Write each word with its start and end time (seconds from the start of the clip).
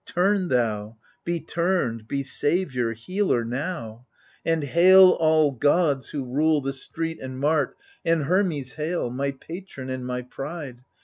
Turn 0.07 0.47
thou, 0.47 0.97
be 1.23 1.39
turned, 1.39 2.07
be 2.07 2.23
saviour, 2.23 2.93
healer, 2.93 3.45
now 3.45 4.07
I 4.43 4.49
And 4.49 4.63
hail, 4.63 5.09
all 5.19 5.51
gods 5.51 6.09
who 6.09 6.25
rule 6.25 6.59
the 6.59 6.73
street 6.73 7.19
and 7.21 7.39
mart 7.39 7.77
And 8.03 8.23
Hermes 8.23 8.73
hail 8.73 9.09
1 9.09 9.15
my 9.15 9.29
patron 9.29 9.91
and 9.91 10.03
my 10.07 10.23
pride. 10.23 10.81